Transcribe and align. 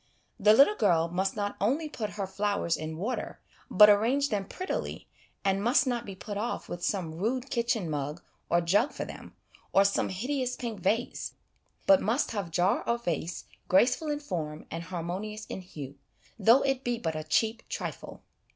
The 0.39 0.53
little 0.53 0.73
girl 0.73 1.09
must 1.09 1.35
not 1.35 1.55
only 1.61 1.87
put 1.87 2.13
her 2.17 2.25
flowers 2.25 2.75
in 2.75 2.97
water, 2.97 3.39
but 3.69 3.87
arrange 3.87 4.29
them 4.29 4.47
prettily, 4.47 5.07
and 5.45 5.63
must 5.63 5.85
not 5.85 6.07
be 6.07 6.15
put 6.15 6.37
off 6.39 6.67
with 6.67 6.83
some 6.83 7.19
rude 7.19 7.51
kitchen 7.51 7.87
mug 7.87 8.19
or 8.49 8.61
jug 8.61 8.93
for 8.93 9.05
them, 9.05 9.35
or 9.73 9.85
some 9.85 10.09
hideous 10.09 10.55
pink 10.55 10.79
vase, 10.79 11.35
but 11.85 12.01
must 12.01 12.31
have 12.31 12.49
jar 12.49 12.83
or 12.89 12.97
vase 12.97 13.43
graceful 13.67 14.07
'HABIT 14.07 14.23
IS 14.23 14.27
TEN 14.27 14.37
NATURES' 14.37 14.61
131 14.71 14.81
in 14.81 14.81
form 14.81 14.81
and 14.81 14.83
harmonious 15.05 15.45
in 15.45 15.61
hue, 15.61 15.95
though 16.39 16.63
it 16.63 16.83
be 16.83 16.97
but 16.97 17.15
a 17.15 17.23
cheap 17.23 17.61
trifle. 17.69 18.23